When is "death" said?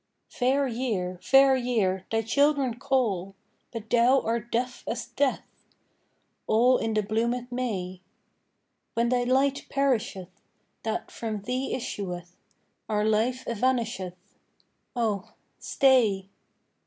5.05-5.43